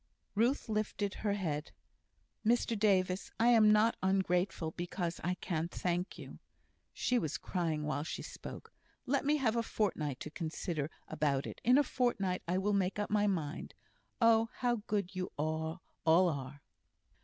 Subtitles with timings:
[0.33, 1.71] Ruth lifted up her head.
[2.43, 6.39] "Mr Davis, I am not ungrateful because I can't thank you"
[6.91, 8.73] (she was crying while she spoke);
[9.05, 11.61] "let me have a fortnight to consider about it.
[11.63, 13.75] In a fortnight I will make up my mind.
[14.19, 15.77] Oh, how good you all
[16.07, 16.63] are!"